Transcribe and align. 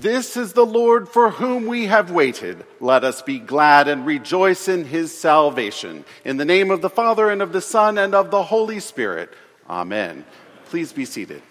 This 0.00 0.36
is 0.36 0.52
the 0.52 0.64
Lord 0.64 1.08
for 1.08 1.30
whom 1.30 1.66
we 1.66 1.86
have 1.86 2.12
waited. 2.12 2.64
Let 2.78 3.02
us 3.02 3.20
be 3.20 3.40
glad 3.40 3.88
and 3.88 4.06
rejoice 4.06 4.68
in 4.68 4.84
his 4.84 5.16
salvation. 5.16 6.04
In 6.24 6.36
the 6.36 6.44
name 6.44 6.70
of 6.70 6.82
the 6.82 6.88
Father, 6.88 7.28
and 7.28 7.42
of 7.42 7.52
the 7.52 7.60
Son, 7.60 7.98
and 7.98 8.14
of 8.14 8.30
the 8.30 8.44
Holy 8.44 8.78
Spirit. 8.78 9.28
Amen. 9.68 10.24
Please 10.66 10.92
be 10.92 11.04
seated. 11.04 11.42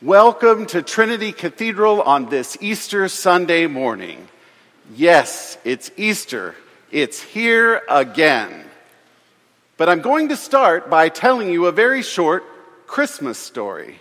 Welcome 0.00 0.64
to 0.66 0.80
Trinity 0.80 1.32
Cathedral 1.32 2.00
on 2.00 2.30
this 2.30 2.56
Easter 2.62 3.08
Sunday 3.08 3.66
morning. 3.66 4.26
Yes, 4.96 5.58
it's 5.64 5.90
Easter. 5.98 6.54
It's 6.90 7.20
here 7.20 7.82
again. 7.90 8.67
But 9.78 9.88
I'm 9.88 10.00
going 10.00 10.30
to 10.30 10.36
start 10.36 10.90
by 10.90 11.08
telling 11.08 11.50
you 11.50 11.66
a 11.66 11.72
very 11.72 12.02
short 12.02 12.42
Christmas 12.88 13.38
story. 13.38 14.00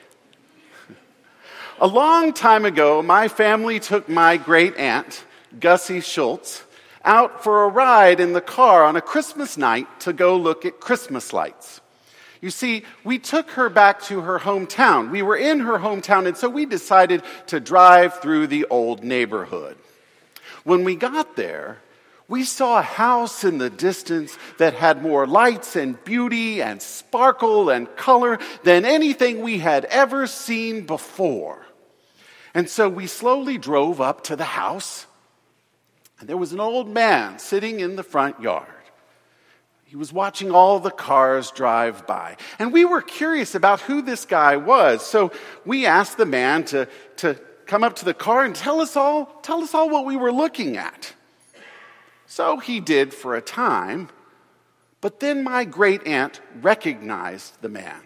A 1.79 1.85
long 1.85 2.33
time 2.33 2.65
ago, 2.65 3.03
my 3.03 3.27
family 3.27 3.79
took 3.79 4.09
my 4.09 4.37
great 4.37 4.75
aunt, 4.77 5.23
Gussie 5.59 6.01
Schultz, 6.01 6.63
out 7.05 7.43
for 7.43 7.63
a 7.63 7.69
ride 7.69 8.19
in 8.19 8.33
the 8.33 8.41
car 8.41 8.83
on 8.85 8.95
a 8.95 9.01
Christmas 9.01 9.55
night 9.55 9.87
to 9.99 10.13
go 10.13 10.35
look 10.35 10.65
at 10.65 10.79
Christmas 10.79 11.31
lights. 11.31 11.79
You 12.41 12.49
see, 12.49 12.83
we 13.03 13.19
took 13.19 13.51
her 13.51 13.69
back 13.69 14.01
to 14.05 14.21
her 14.21 14.39
hometown. 14.39 15.11
We 15.11 15.21
were 15.21 15.37
in 15.37 15.59
her 15.59 15.77
hometown, 15.77 16.25
and 16.25 16.35
so 16.35 16.49
we 16.49 16.65
decided 16.65 17.21
to 17.47 17.59
drive 17.59 18.19
through 18.19 18.47
the 18.47 18.65
old 18.71 19.03
neighborhood. 19.03 19.77
When 20.63 20.83
we 20.83 20.95
got 20.95 21.35
there, 21.35 21.77
we 22.29 22.43
saw 22.43 22.79
a 22.79 22.83
house 22.83 23.43
in 23.43 23.57
the 23.57 23.69
distance 23.69 24.37
that 24.57 24.73
had 24.73 25.01
more 25.01 25.25
lights 25.25 25.75
and 25.75 26.03
beauty 26.03 26.61
and 26.61 26.81
sparkle 26.81 27.69
and 27.69 27.93
color 27.95 28.37
than 28.63 28.83
anything 28.83 29.41
we 29.41 29.59
had 29.59 29.85
ever 29.85 30.27
seen 30.27 30.85
before. 30.85 31.65
And 32.53 32.69
so 32.69 32.89
we 32.89 33.07
slowly 33.07 33.57
drove 33.57 34.01
up 34.01 34.25
to 34.25 34.35
the 34.35 34.43
house, 34.43 35.05
and 36.19 36.27
there 36.27 36.37
was 36.37 36.51
an 36.51 36.59
old 36.59 36.89
man 36.89 37.39
sitting 37.39 37.79
in 37.79 37.95
the 37.95 38.03
front 38.03 38.41
yard. 38.41 38.67
He 39.85 39.95
was 39.95 40.11
watching 40.11 40.51
all 40.51 40.79
the 40.79 40.91
cars 40.91 41.51
drive 41.51 42.05
by. 42.05 42.35
And 42.59 42.73
we 42.73 42.83
were 42.83 43.01
curious 43.01 43.55
about 43.55 43.79
who 43.79 44.01
this 44.01 44.25
guy 44.25 44.57
was. 44.57 45.05
So 45.05 45.31
we 45.63 45.85
asked 45.85 46.17
the 46.17 46.25
man 46.25 46.65
to, 46.65 46.89
to 47.17 47.35
come 47.67 47.85
up 47.85 47.95
to 47.97 48.05
the 48.05 48.13
car 48.13 48.43
and 48.43 48.53
tell 48.53 48.81
us 48.81 48.97
all, 48.97 49.27
tell 49.43 49.61
us 49.61 49.73
all 49.73 49.89
what 49.89 50.05
we 50.05 50.17
were 50.17 50.33
looking 50.33 50.75
at. 50.75 51.13
So 52.27 52.57
he 52.57 52.81
did 52.81 53.13
for 53.13 53.35
a 53.35 53.41
time, 53.41 54.09
but 54.99 55.21
then 55.21 55.43
my 55.43 55.63
great 55.63 56.05
aunt 56.05 56.41
recognized 56.61 57.61
the 57.61 57.69
man. 57.69 58.01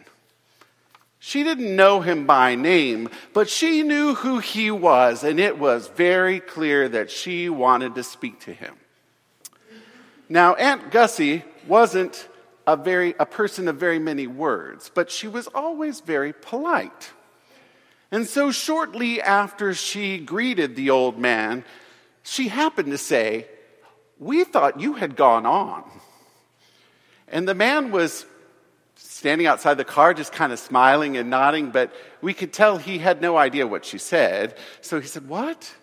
She 1.17 1.43
didn't 1.43 1.75
know 1.75 2.01
him 2.01 2.25
by 2.25 2.55
name, 2.55 3.09
but 3.33 3.49
she 3.49 3.83
knew 3.83 4.15
who 4.15 4.39
he 4.39 4.71
was, 4.71 5.23
and 5.23 5.39
it 5.39 5.57
was 5.57 5.87
very 5.87 6.39
clear 6.39 6.87
that 6.89 7.11
she 7.11 7.49
wanted 7.49 7.95
to 7.95 8.03
speak 8.03 8.39
to 8.41 8.53
him. 8.53 8.75
Now, 10.29 10.55
Aunt 10.55 10.91
Gussie 10.91 11.43
wasn't 11.67 12.27
a, 12.65 12.75
very, 12.75 13.15
a 13.19 13.25
person 13.25 13.67
of 13.67 13.77
very 13.77 13.99
many 13.99 14.27
words, 14.27 14.91
but 14.93 15.11
she 15.11 15.27
was 15.27 15.47
always 15.47 15.99
very 15.99 16.33
polite. 16.33 17.11
And 18.11 18.27
so, 18.27 18.51
shortly 18.51 19.21
after 19.21 19.73
she 19.73 20.19
greeted 20.19 20.75
the 20.75 20.89
old 20.89 21.19
man, 21.19 21.63
she 22.23 22.47
happened 22.47 22.91
to 22.91 22.97
say, 22.97 23.47
we 24.21 24.43
thought 24.43 24.79
you 24.79 24.93
had 24.93 25.15
gone 25.15 25.47
on. 25.47 25.83
And 27.27 27.47
the 27.47 27.55
man 27.55 27.91
was 27.91 28.25
standing 28.95 29.47
outside 29.47 29.73
the 29.75 29.83
car, 29.83 30.13
just 30.13 30.31
kind 30.31 30.53
of 30.53 30.59
smiling 30.59 31.17
and 31.17 31.29
nodding, 31.29 31.71
but 31.71 31.91
we 32.21 32.35
could 32.35 32.53
tell 32.53 32.77
he 32.77 32.99
had 32.99 33.19
no 33.19 33.35
idea 33.35 33.65
what 33.65 33.83
she 33.83 33.97
said. 33.97 34.55
So 34.81 35.01
he 35.01 35.07
said, 35.07 35.27
What? 35.27 35.73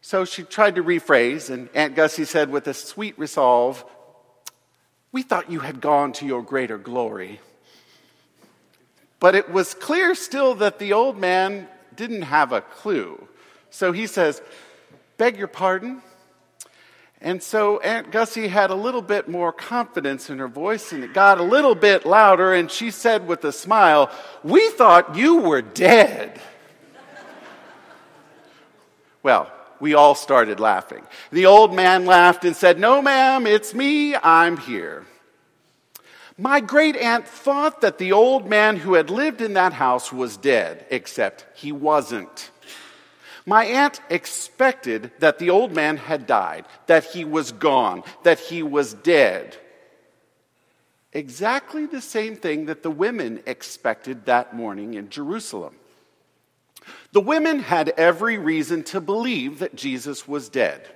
So 0.00 0.24
she 0.24 0.42
tried 0.42 0.74
to 0.74 0.82
rephrase, 0.82 1.50
and 1.50 1.68
Aunt 1.72 1.94
Gussie 1.94 2.24
said 2.24 2.50
with 2.50 2.66
a 2.66 2.74
sweet 2.74 3.16
resolve, 3.16 3.84
We 5.12 5.22
thought 5.22 5.50
you 5.50 5.60
had 5.60 5.80
gone 5.80 6.12
to 6.14 6.26
your 6.26 6.42
greater 6.42 6.78
glory. 6.78 7.40
But 9.20 9.36
it 9.36 9.52
was 9.52 9.74
clear 9.74 10.16
still 10.16 10.56
that 10.56 10.80
the 10.80 10.94
old 10.94 11.16
man 11.16 11.68
didn't 11.94 12.22
have 12.22 12.52
a 12.52 12.60
clue. 12.60 13.28
So 13.70 13.92
he 13.92 14.08
says, 14.08 14.42
Beg 15.16 15.38
your 15.38 15.48
pardon? 15.48 16.02
And 17.20 17.42
so 17.42 17.80
Aunt 17.80 18.12
Gussie 18.12 18.46
had 18.46 18.70
a 18.70 18.76
little 18.76 19.02
bit 19.02 19.28
more 19.28 19.52
confidence 19.52 20.30
in 20.30 20.38
her 20.38 20.46
voice 20.46 20.92
and 20.92 21.02
it 21.02 21.12
got 21.12 21.38
a 21.38 21.42
little 21.42 21.74
bit 21.74 22.06
louder 22.06 22.54
and 22.54 22.70
she 22.70 22.92
said 22.92 23.26
with 23.26 23.44
a 23.44 23.52
smile, 23.52 24.10
We 24.44 24.70
thought 24.70 25.16
you 25.16 25.38
were 25.38 25.62
dead. 25.62 26.40
well, 29.22 29.50
we 29.80 29.94
all 29.94 30.14
started 30.14 30.60
laughing. 30.60 31.04
The 31.32 31.46
old 31.46 31.74
man 31.74 32.06
laughed 32.06 32.44
and 32.44 32.54
said, 32.54 32.78
No, 32.78 33.02
ma'am, 33.02 33.46
it's 33.46 33.74
me, 33.74 34.14
I'm 34.14 34.56
here. 34.56 35.04
My 36.40 36.60
great 36.60 36.96
aunt 36.96 37.26
thought 37.26 37.80
that 37.80 37.98
the 37.98 38.12
old 38.12 38.48
man 38.48 38.76
who 38.76 38.94
had 38.94 39.10
lived 39.10 39.40
in 39.40 39.54
that 39.54 39.72
house 39.72 40.12
was 40.12 40.36
dead, 40.36 40.86
except 40.88 41.46
he 41.54 41.72
wasn't. 41.72 42.50
My 43.48 43.64
aunt 43.64 44.02
expected 44.10 45.10
that 45.20 45.38
the 45.38 45.48
old 45.48 45.72
man 45.72 45.96
had 45.96 46.26
died, 46.26 46.66
that 46.86 47.04
he 47.04 47.24
was 47.24 47.50
gone, 47.50 48.02
that 48.22 48.38
he 48.38 48.62
was 48.62 48.92
dead. 48.92 49.56
Exactly 51.14 51.86
the 51.86 52.02
same 52.02 52.36
thing 52.36 52.66
that 52.66 52.82
the 52.82 52.90
women 52.90 53.40
expected 53.46 54.26
that 54.26 54.54
morning 54.54 54.92
in 54.92 55.08
Jerusalem. 55.08 55.76
The 57.12 57.22
women 57.22 57.60
had 57.60 57.88
every 57.96 58.36
reason 58.36 58.82
to 58.84 59.00
believe 59.00 59.60
that 59.60 59.74
Jesus 59.74 60.28
was 60.28 60.50
dead. 60.50 60.86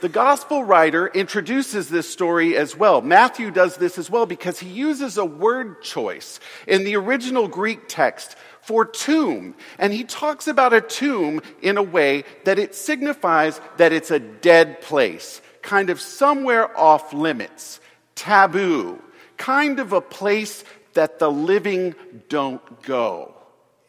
The 0.00 0.08
gospel 0.08 0.62
writer 0.62 1.08
introduces 1.08 1.88
this 1.88 2.08
story 2.08 2.56
as 2.56 2.76
well. 2.76 3.00
Matthew 3.00 3.50
does 3.50 3.76
this 3.76 3.98
as 3.98 4.08
well 4.08 4.26
because 4.26 4.60
he 4.60 4.68
uses 4.68 5.18
a 5.18 5.24
word 5.24 5.82
choice 5.82 6.38
in 6.66 6.84
the 6.84 6.96
original 6.96 7.48
Greek 7.48 7.88
text 7.88 8.36
for 8.64 8.84
tomb. 8.84 9.54
And 9.78 9.92
he 9.92 10.04
talks 10.04 10.46
about 10.46 10.72
a 10.72 10.80
tomb 10.80 11.42
in 11.62 11.76
a 11.76 11.82
way 11.82 12.24
that 12.44 12.58
it 12.58 12.74
signifies 12.74 13.60
that 13.76 13.92
it's 13.92 14.10
a 14.10 14.18
dead 14.18 14.80
place, 14.80 15.40
kind 15.62 15.90
of 15.90 16.00
somewhere 16.00 16.76
off 16.76 17.12
limits, 17.12 17.80
taboo, 18.14 19.02
kind 19.36 19.80
of 19.80 19.92
a 19.92 20.00
place 20.00 20.64
that 20.94 21.18
the 21.18 21.30
living 21.30 21.94
don't 22.28 22.82
go. 22.82 23.34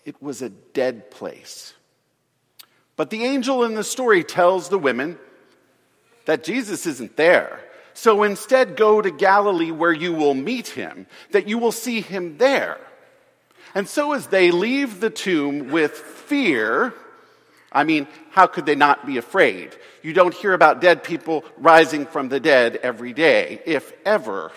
It 0.04 0.22
was 0.22 0.42
a 0.42 0.50
dead 0.50 1.10
place. 1.10 1.74
But 2.96 3.10
the 3.10 3.24
angel 3.24 3.64
in 3.64 3.76
the 3.76 3.84
story 3.84 4.24
tells 4.24 4.70
the 4.70 4.78
women 4.78 5.18
that 6.26 6.44
Jesus 6.44 6.86
isn't 6.86 7.18
there. 7.18 7.60
So 7.94 8.24
instead, 8.24 8.76
go 8.76 9.02
to 9.02 9.10
Galilee 9.10 9.72
where 9.72 9.94
you 9.94 10.14
will 10.14 10.34
meet 10.34 10.68
him, 10.68 11.08
that 11.32 11.48
you 11.48 11.58
will 11.58 11.72
see 11.72 12.02
him 12.02 12.38
there. 12.38 12.78
And 13.76 13.88
so, 13.90 14.14
as 14.14 14.28
they 14.28 14.52
leave 14.52 15.02
the 15.02 15.10
tomb 15.10 15.70
with 15.70 15.92
fear, 15.92 16.94
I 17.72 17.84
mean, 17.84 18.08
how 18.32 18.48
could 18.48 18.66
they 18.66 18.76
not 18.76 19.06
be 19.06 19.18
afraid? 19.18 19.76
You 20.02 20.14
don't 20.14 20.34
hear 20.34 20.54
about 20.54 20.80
dead 20.80 21.04
people 21.04 21.44
rising 21.58 22.06
from 22.06 22.30
the 22.30 22.40
dead 22.40 22.78
every 22.78 23.12
day, 23.12 23.62
if 23.66 23.92
ever. 24.06 24.54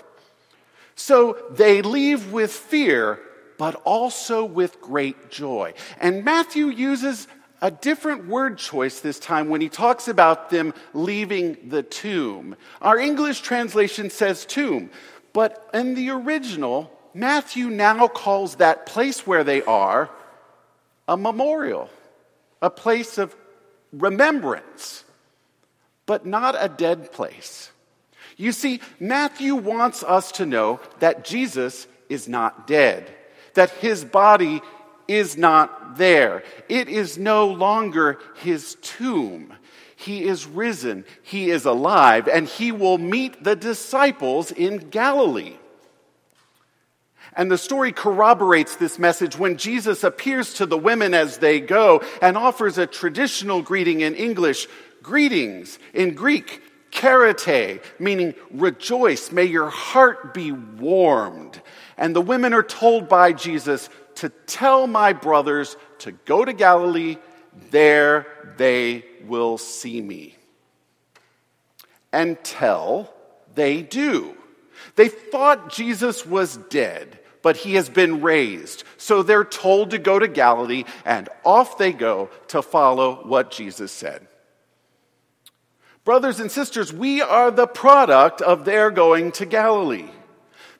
So 0.94 1.36
they 1.50 1.82
leave 1.82 2.32
with 2.32 2.52
fear, 2.52 3.18
but 3.58 3.74
also 3.84 4.44
with 4.44 4.80
great 4.80 5.30
joy. 5.30 5.74
And 6.00 6.24
Matthew 6.24 6.66
uses 6.66 7.26
a 7.60 7.72
different 7.72 8.28
word 8.28 8.56
choice 8.56 9.00
this 9.00 9.18
time 9.18 9.48
when 9.48 9.60
he 9.60 9.68
talks 9.68 10.06
about 10.06 10.50
them 10.50 10.72
leaving 10.94 11.56
the 11.68 11.82
tomb. 11.82 12.54
Our 12.80 12.98
English 12.98 13.40
translation 13.40 14.10
says 14.10 14.46
tomb, 14.46 14.90
but 15.32 15.68
in 15.74 15.94
the 15.94 16.10
original, 16.10 16.97
Matthew 17.14 17.68
now 17.68 18.08
calls 18.08 18.56
that 18.56 18.86
place 18.86 19.26
where 19.26 19.44
they 19.44 19.62
are 19.62 20.10
a 21.06 21.16
memorial, 21.16 21.88
a 22.60 22.70
place 22.70 23.18
of 23.18 23.34
remembrance, 23.92 25.04
but 26.06 26.26
not 26.26 26.54
a 26.58 26.68
dead 26.68 27.12
place. 27.12 27.70
You 28.36 28.52
see, 28.52 28.80
Matthew 29.00 29.54
wants 29.54 30.02
us 30.04 30.32
to 30.32 30.46
know 30.46 30.80
that 31.00 31.24
Jesus 31.24 31.86
is 32.08 32.28
not 32.28 32.66
dead, 32.66 33.10
that 33.54 33.70
his 33.70 34.04
body 34.04 34.60
is 35.08 35.36
not 35.36 35.96
there. 35.96 36.44
It 36.68 36.88
is 36.88 37.18
no 37.18 37.48
longer 37.48 38.18
his 38.42 38.76
tomb. 38.82 39.54
He 39.96 40.24
is 40.24 40.46
risen, 40.46 41.04
he 41.22 41.50
is 41.50 41.64
alive, 41.64 42.28
and 42.28 42.46
he 42.46 42.70
will 42.70 42.98
meet 42.98 43.42
the 43.42 43.56
disciples 43.56 44.52
in 44.52 44.90
Galilee. 44.90 45.56
And 47.34 47.50
the 47.50 47.58
story 47.58 47.92
corroborates 47.92 48.76
this 48.76 48.98
message 48.98 49.38
when 49.38 49.56
Jesus 49.56 50.02
appears 50.02 50.54
to 50.54 50.66
the 50.66 50.78
women 50.78 51.14
as 51.14 51.38
they 51.38 51.60
go 51.60 52.02
and 52.20 52.36
offers 52.36 52.78
a 52.78 52.86
traditional 52.86 53.62
greeting 53.62 54.00
in 54.00 54.14
English, 54.14 54.66
greetings 55.02 55.78
in 55.94 56.14
Greek, 56.14 56.62
chairete, 56.90 57.82
meaning 57.98 58.34
rejoice, 58.50 59.30
may 59.30 59.44
your 59.44 59.68
heart 59.68 60.32
be 60.32 60.52
warmed. 60.52 61.60
And 61.96 62.14
the 62.16 62.20
women 62.20 62.54
are 62.54 62.62
told 62.62 63.08
by 63.08 63.32
Jesus 63.32 63.88
to 64.16 64.30
tell 64.46 64.86
my 64.86 65.12
brothers 65.12 65.76
to 65.98 66.12
go 66.12 66.44
to 66.44 66.52
Galilee, 66.52 67.18
there 67.70 68.26
they 68.56 69.04
will 69.26 69.58
see 69.58 70.00
me. 70.00 70.34
And 72.12 72.42
tell 72.42 73.12
they 73.54 73.82
do. 73.82 74.37
They 74.96 75.08
thought 75.08 75.72
Jesus 75.72 76.26
was 76.26 76.56
dead, 76.56 77.18
but 77.42 77.56
he 77.56 77.74
has 77.74 77.88
been 77.88 78.20
raised. 78.20 78.84
So 78.96 79.22
they're 79.22 79.44
told 79.44 79.90
to 79.90 79.98
go 79.98 80.18
to 80.18 80.28
Galilee, 80.28 80.84
and 81.04 81.28
off 81.44 81.78
they 81.78 81.92
go 81.92 82.30
to 82.48 82.62
follow 82.62 83.26
what 83.26 83.50
Jesus 83.50 83.92
said. 83.92 84.26
Brothers 86.04 86.40
and 86.40 86.50
sisters, 86.50 86.92
we 86.92 87.20
are 87.20 87.50
the 87.50 87.66
product 87.66 88.40
of 88.40 88.64
their 88.64 88.90
going 88.90 89.32
to 89.32 89.44
Galilee. 89.44 90.08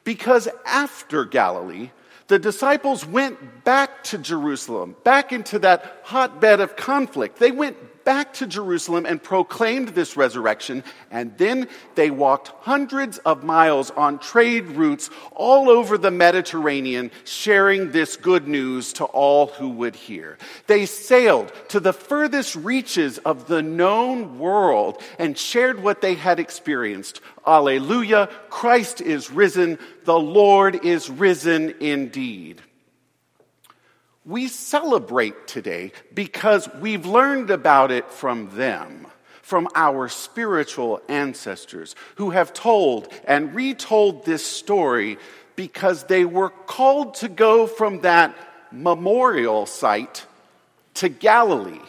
Because 0.03 0.49
after 0.65 1.27
Galilee, 1.27 1.91
the 2.29 2.39
disciples 2.39 3.05
went 3.05 3.65
back 3.65 4.05
to 4.05 4.19
Jerusalem, 4.19 4.97
back 5.05 5.33
into 5.33 5.59
that 5.59 6.01
hotbed 6.05 6.61
of 6.61 6.77
conflict. 6.77 7.39
They 7.39 7.51
went 7.51 7.98
back 8.09 8.33
to 8.33 8.47
Jerusalem 8.47 9.05
and 9.05 9.23
proclaimed 9.23 9.89
this 9.89 10.17
resurrection, 10.17 10.83
and 11.11 11.37
then 11.37 11.69
they 11.95 12.11
walked 12.11 12.49
hundreds 12.63 13.19
of 13.19 13.45
miles 13.45 13.91
on 13.91 14.19
trade 14.19 14.65
routes 14.69 15.11
all 15.33 15.69
over 15.69 15.99
the 15.99 16.11
Mediterranean, 16.11 17.11
sharing 17.27 17.91
this 17.91 18.17
good 18.17 18.49
news 18.49 18.95
to 18.95 19.05
all 19.05 19.49
who 19.49 19.69
would 19.69 19.95
hear. 19.95 20.39
They 20.69 20.87
sailed 20.87 21.53
to 21.69 21.81
the 21.81 21.93
furthest 21.93 22.57
reaches 22.57 23.19
of 23.19 23.47
the 23.47 23.61
known 23.61 24.39
world 24.39 25.03
and 25.19 25.37
shared 25.37 25.83
what 25.83 26.01
they 26.01 26.15
had 26.15 26.41
experienced. 26.41 27.21
Alleluia, 27.47 28.31
Christ 28.49 29.03
is 29.03 29.31
risen, 29.31 29.79
the 30.07 30.19
Lord 30.19 30.83
is 30.83 31.11
risen 31.11 31.75
indeed 31.79 32.63
we 34.29 34.47
celebrate 34.47 35.47
today 35.47 35.91
because 36.15 36.69
we've 36.81 37.07
learned 37.07 37.49
about 37.51 37.91
it 37.91 38.11
from 38.11 38.55
them, 38.55 39.07
from 39.41 39.67
our 39.75 40.07
spiritual 40.07 41.01
ancestors 41.09 41.97
who 42.17 42.29
have 42.31 42.53
told 42.53 43.09
and 43.25 43.55
retold 43.55 44.27
this 44.27 44.45
story 44.45 45.17
because 45.57 46.05
they 46.05 46.27
were 46.27 46.51
called 46.51 47.15
to 47.15 47.29
go 47.29 47.67
from 47.67 48.03
that 48.03 48.37
memorial 48.71 49.65
site 49.65 50.27
to 50.93 51.09
Galilee 51.09 51.81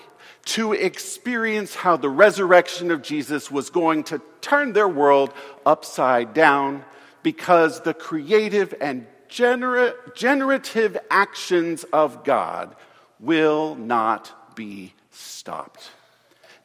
to 0.45 0.71
experience 0.71 1.75
how 1.75 1.97
the 1.97 2.09
resurrection 2.09 2.89
of 2.89 3.01
Jesus 3.01 3.51
was 3.51 3.69
going 3.69 4.06
to 4.06 4.21
turn 4.39 4.71
their 4.71 4.88
world 4.88 5.33
upside 5.65 6.33
down 6.33 6.85
because 7.21 7.81
the 7.81 7.94
creative 7.94 8.74
and 8.80 9.06
generative 9.29 10.97
actions 11.09 11.83
of 11.85 12.23
God 12.23 12.75
will 13.19 13.75
not 13.75 14.55
be 14.55 14.93
stopped. 15.11 15.91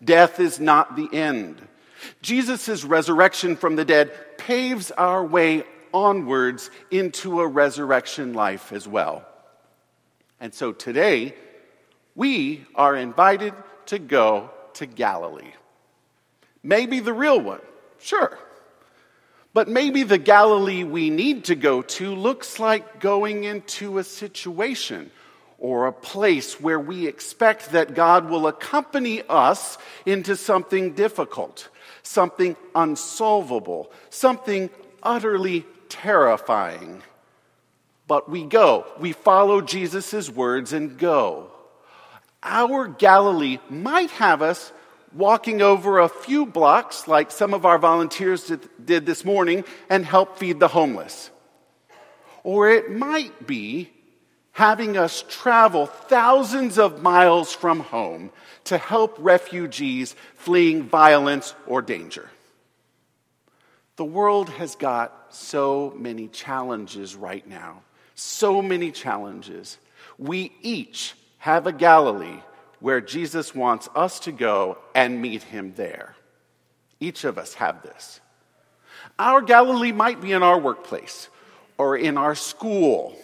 Death 0.02 0.40
is 0.40 0.58
not 0.58 0.96
the 0.96 1.08
end. 1.12 1.60
Jesus' 2.22 2.84
resurrection 2.84 3.56
from 3.56 3.76
the 3.76 3.84
dead 3.84 4.12
paves 4.38 4.90
our 4.90 5.24
way 5.24 5.64
onwards 5.92 6.70
into 6.90 7.40
a 7.40 7.46
resurrection 7.46 8.34
life 8.34 8.72
as 8.72 8.86
well. 8.86 9.24
And 10.40 10.52
so 10.52 10.72
today, 10.72 11.34
we 12.14 12.66
are 12.74 12.96
invited 12.96 13.54
to 13.86 13.98
go 13.98 14.50
to 14.74 14.86
Galilee. 14.86 15.52
Maybe 16.62 17.00
the 17.00 17.12
real 17.12 17.40
one, 17.40 17.60
sure. 17.98 18.38
But 19.54 19.68
maybe 19.68 20.02
the 20.02 20.18
Galilee 20.18 20.82
we 20.82 21.10
need 21.10 21.44
to 21.44 21.54
go 21.54 21.80
to 21.80 22.14
looks 22.14 22.58
like 22.58 22.98
going 23.00 23.44
into 23.44 23.98
a 23.98 24.04
situation 24.04 25.12
or 25.58 25.86
a 25.86 25.92
place 25.92 26.60
where 26.60 26.80
we 26.80 27.06
expect 27.06 27.70
that 27.70 27.94
God 27.94 28.28
will 28.28 28.48
accompany 28.48 29.22
us 29.28 29.78
into 30.04 30.36
something 30.36 30.94
difficult, 30.94 31.68
something 32.02 32.56
unsolvable, 32.74 33.92
something 34.10 34.70
utterly 35.04 35.64
terrifying. 35.88 37.02
But 38.08 38.28
we 38.28 38.44
go, 38.44 38.84
we 38.98 39.12
follow 39.12 39.60
Jesus' 39.60 40.28
words 40.28 40.72
and 40.72 40.98
go. 40.98 41.50
Our 42.42 42.88
Galilee 42.88 43.58
might 43.70 44.10
have 44.10 44.42
us 44.42 44.72
walking 45.14 45.62
over 45.62 46.00
a 46.00 46.08
few 46.08 46.44
blocks, 46.44 47.08
like 47.08 47.30
some 47.30 47.54
of 47.54 47.64
our 47.64 47.78
volunteers 47.78 48.52
did 48.84 49.06
this 49.06 49.24
morning, 49.24 49.64
and 49.88 50.04
help 50.04 50.38
feed 50.38 50.60
the 50.60 50.68
homeless. 50.68 51.30
Or 52.42 52.68
it 52.68 52.90
might 52.90 53.46
be 53.46 53.90
having 54.52 54.96
us 54.96 55.24
travel 55.28 55.86
thousands 55.86 56.78
of 56.78 57.02
miles 57.02 57.52
from 57.52 57.80
home 57.80 58.30
to 58.64 58.78
help 58.78 59.16
refugees 59.18 60.14
fleeing 60.36 60.82
violence 60.84 61.54
or 61.66 61.82
danger. 61.82 62.28
The 63.96 64.04
world 64.04 64.48
has 64.50 64.74
got 64.76 65.26
so 65.30 65.94
many 65.96 66.28
challenges 66.28 67.14
right 67.16 67.46
now, 67.46 67.82
so 68.14 68.60
many 68.62 68.90
challenges. 68.90 69.78
We 70.18 70.52
each 70.62 71.14
have 71.38 71.66
a 71.66 71.72
Galilee 71.72 72.40
where 72.80 73.00
Jesus 73.00 73.54
wants 73.54 73.88
us 73.94 74.20
to 74.20 74.32
go 74.32 74.78
and 74.94 75.20
meet 75.22 75.42
him 75.42 75.72
there. 75.76 76.14
Each 77.00 77.24
of 77.24 77.38
us 77.38 77.54
have 77.54 77.82
this. 77.82 78.20
Our 79.18 79.42
Galilee 79.42 79.92
might 79.92 80.20
be 80.20 80.32
in 80.32 80.42
our 80.42 80.58
workplace 80.58 81.28
or 81.78 81.96
in 81.96 82.16
our 82.16 82.34
school 82.34 83.16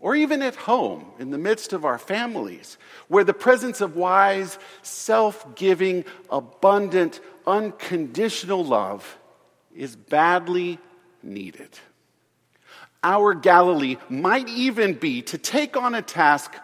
or 0.00 0.16
even 0.16 0.40
at 0.40 0.56
home 0.56 1.04
in 1.18 1.30
the 1.30 1.38
midst 1.38 1.72
of 1.74 1.84
our 1.84 1.98
families, 1.98 2.78
where 3.08 3.22
the 3.22 3.34
presence 3.34 3.82
of 3.82 3.96
wise, 3.96 4.58
self 4.82 5.54
giving, 5.54 6.04
abundant, 6.30 7.20
unconditional 7.46 8.64
love 8.64 9.18
is 9.76 9.94
badly 9.94 10.78
needed. 11.22 11.68
Our 13.02 13.34
Galilee 13.34 13.96
might 14.08 14.48
even 14.48 14.94
be 14.94 15.22
to 15.22 15.38
take 15.38 15.76
on 15.76 15.94
a 15.94 16.02
task 16.02 16.54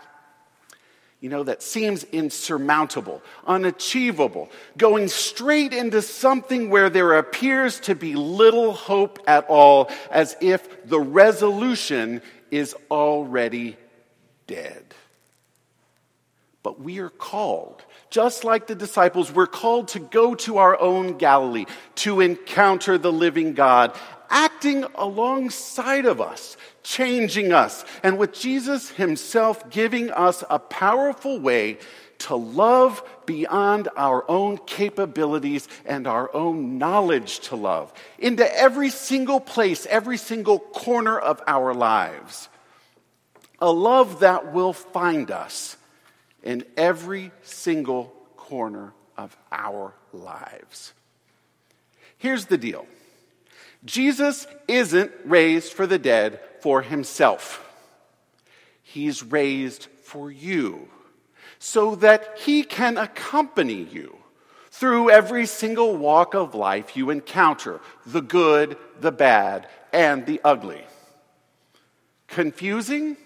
you 1.21 1.31
know, 1.31 1.43
that 1.45 1.63
seems 1.63 2.05
insurmountable, 2.05 3.23
unachievable, 3.47 4.51
going 4.77 5.09
straight 5.09 5.73
into 5.73 6.03
something 6.03 6.69
where 6.69 6.91
there 6.91 7.15
appears 7.15 7.81
to 7.81 7.95
be 7.95 8.15
little 8.15 8.73
hope 8.73 9.19
at 9.27 9.47
all, 9.49 9.91
as 10.11 10.37
if 10.41 10.87
the 10.87 11.01
resolution 11.01 12.21
is 12.51 12.77
already 12.91 13.77
dead. 14.47 14.85
But 16.63 16.81
we 16.81 16.99
are 16.99 17.11
called, 17.11 17.83
just 18.11 18.45
like 18.45 18.67
the 18.67 18.75
disciples, 18.75 19.33
we're 19.33 19.47
called 19.47 19.89
to 19.89 20.01
go 20.01 20.35
to 20.35 20.59
our 20.59 20.79
own 20.81 21.17
Galilee, 21.17 21.67
to 21.97 22.21
encounter 22.21 22.99
the 22.99 23.13
living 23.13 23.55
God, 23.55 23.97
acting 24.31 24.85
alongside 24.95 26.07
of 26.07 26.21
us, 26.21 26.57
changing 26.83 27.53
us, 27.53 27.85
and 28.03 28.19
with 28.19 28.33
Jesus 28.33 28.91
Himself 28.91 29.69
giving 29.71 30.11
us 30.11 30.43
a 30.49 30.59
powerful 30.59 31.39
way 31.39 31.79
to 32.19 32.35
love 32.35 33.03
beyond 33.27 33.89
our 33.97 34.29
own 34.31 34.59
capabilities 34.59 35.69
and 35.85 36.07
our 36.07 36.35
own 36.35 36.79
knowledge 36.79 37.41
to 37.41 37.57
love 37.57 37.93
into 38.19 38.59
every 38.59 38.91
single 38.91 39.41
place, 39.41 39.87
every 39.87 40.17
single 40.17 40.59
corner 40.59 41.19
of 41.19 41.43
our 41.47 41.75
lives. 41.75 42.49
A 43.61 43.71
love 43.71 44.21
that 44.21 44.53
will 44.53 44.73
find 44.73 45.31
us 45.31 45.77
in 46.43 46.65
every 46.77 47.33
single 47.43 48.13
corner 48.37 48.93
of 49.17 49.37
our 49.51 49.95
lives. 50.13 50.93
Here's 52.19 52.47
the 52.47 52.59
deal 52.59 52.87
Jesus 53.87 54.47
isn't 54.69 55.13
raised 55.25 55.73
for 55.73 55.87
the 55.87 55.99
dead 55.99 56.41
for 56.61 56.83
himself. 56.83 57.63
He's 58.83 59.23
raised 59.23 59.87
for 60.03 60.31
you 60.31 60.89
so 61.59 61.95
that 61.97 62.39
he 62.39 62.63
can 62.65 62.99
accompany 62.99 63.83
you 63.83 64.17
through 64.71 65.11
every 65.11 65.47
single 65.47 65.97
walk 65.97 66.35
of 66.35 66.55
life 66.55 66.97
you 66.97 67.11
encounter 67.11 67.81
the 68.05 68.21
good, 68.21 68.77
the 69.01 69.13
bad, 69.13 69.69
and 69.93 70.27
the 70.27 70.41
ugly. 70.45 70.85
Confusing? 72.27 73.17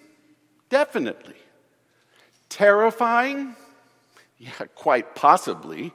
Definitely. 0.69 1.35
Terrifying? 2.49 3.57
Yeah, 4.39 4.67
quite 4.75 5.15
possibly 5.15 5.93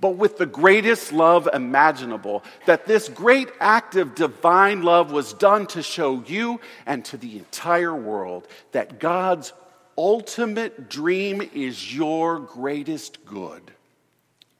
but 0.00 0.16
with 0.16 0.38
the 0.38 0.46
greatest 0.46 1.12
love 1.12 1.48
imaginable. 1.52 2.42
That 2.66 2.86
this 2.86 3.08
great 3.08 3.50
act 3.60 3.96
of 3.96 4.14
divine 4.14 4.82
love 4.82 5.12
was 5.12 5.32
done 5.32 5.66
to 5.68 5.82
show 5.82 6.22
you 6.26 6.60
and 6.86 7.04
to 7.06 7.16
the 7.16 7.36
entire 7.36 7.94
world 7.94 8.46
that 8.72 8.98
God's 8.98 9.52
ultimate 9.98 10.88
dream 10.88 11.42
is 11.54 11.94
your 11.94 12.38
greatest 12.38 13.24
good. 13.24 13.70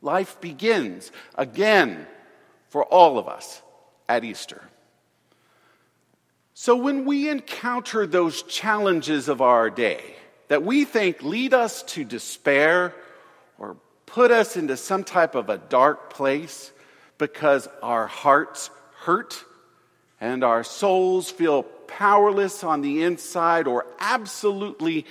Life 0.03 0.41
begins 0.41 1.11
again 1.35 2.07
for 2.69 2.85
all 2.85 3.19
of 3.19 3.29
us 3.29 3.63
at 4.09 4.25
Easter. 4.25 4.63
So 6.55 6.77
when 6.77 7.07
we 7.07 7.29
encounter 7.29 8.07
those 8.07 8.43
challenges 8.43 9.29
of 9.29 9.41
our 9.41 9.71
day 9.71 10.17
that 10.49 10.63
we 10.63 10.85
think 10.85 11.23
lead 11.23 11.55
us 11.55 11.83
to 11.85 12.05
despair 12.05 12.95
or 13.59 13.77
put 14.07 14.31
us 14.31 14.57
into 14.57 14.77
some 14.77 15.05
type 15.05 15.35
of 15.35 15.49
a 15.49 15.59
dark 15.59 16.13
place 16.13 16.73
because 17.19 17.69
our 17.83 18.07
hearts 18.07 18.71
hurt 19.01 19.45
and 20.21 20.45
our 20.45 20.65
souls 20.65 21.31
feel 21.31 21.63
powerless 21.63 22.63
on 22.63 22.83
the 22.83 23.03
inside 23.03 23.67
or 23.67 23.87
absolutely 23.99 25.07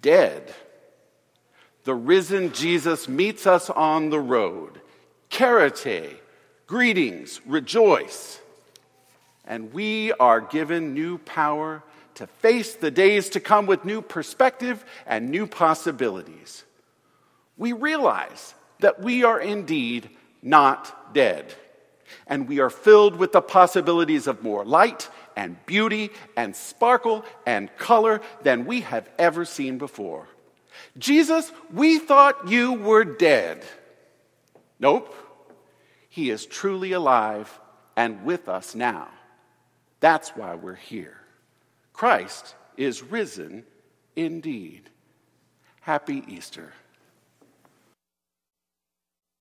dead, 0.00 0.52
the 1.84 1.94
risen 1.94 2.52
Jesus 2.52 3.08
meets 3.08 3.46
us 3.46 3.70
on 3.70 4.10
the 4.10 4.20
road. 4.20 4.80
Chairete, 5.30 6.16
greetings, 6.66 7.40
rejoice. 7.46 8.40
And 9.44 9.72
we 9.72 10.12
are 10.12 10.40
given 10.40 10.94
new 10.94 11.18
power 11.18 11.82
to 12.14 12.26
face 12.26 12.74
the 12.74 12.90
days 12.90 13.30
to 13.30 13.40
come 13.40 13.66
with 13.66 13.84
new 13.84 14.02
perspective 14.02 14.84
and 15.06 15.30
new 15.30 15.46
possibilities. 15.46 16.64
We 17.62 17.74
realize 17.74 18.56
that 18.80 19.00
we 19.02 19.22
are 19.22 19.40
indeed 19.40 20.10
not 20.42 21.14
dead, 21.14 21.54
and 22.26 22.48
we 22.48 22.58
are 22.58 22.70
filled 22.70 23.14
with 23.14 23.30
the 23.30 23.40
possibilities 23.40 24.26
of 24.26 24.42
more 24.42 24.64
light 24.64 25.08
and 25.36 25.64
beauty 25.64 26.10
and 26.36 26.56
sparkle 26.56 27.24
and 27.46 27.70
color 27.76 28.20
than 28.42 28.64
we 28.64 28.80
have 28.80 29.08
ever 29.16 29.44
seen 29.44 29.78
before. 29.78 30.26
Jesus, 30.98 31.52
we 31.72 32.00
thought 32.00 32.48
you 32.48 32.72
were 32.72 33.04
dead. 33.04 33.64
Nope. 34.80 35.14
He 36.08 36.30
is 36.30 36.46
truly 36.46 36.90
alive 36.90 37.60
and 37.96 38.24
with 38.24 38.48
us 38.48 38.74
now. 38.74 39.06
That's 40.00 40.30
why 40.30 40.56
we're 40.56 40.74
here. 40.74 41.20
Christ 41.92 42.56
is 42.76 43.04
risen 43.04 43.62
indeed. 44.16 44.90
Happy 45.82 46.24
Easter. 46.26 46.72